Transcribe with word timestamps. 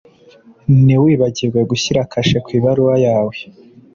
Ntiwibagirwe 0.83 1.59
gushyira 1.69 2.01
kashe 2.11 2.37
ku 2.43 2.49
ibaruwa 2.57 2.95
yawe. 3.05 3.35